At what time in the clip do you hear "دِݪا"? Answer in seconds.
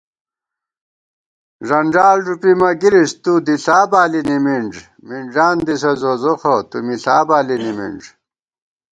3.45-3.79